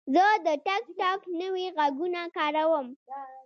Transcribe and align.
زه 0.13 0.25
د 0.45 0.47
ټک 0.65 0.83
ټاک 0.99 1.21
نوي 1.39 1.65
غږونه 1.77 2.21
کاروم. 2.37 2.87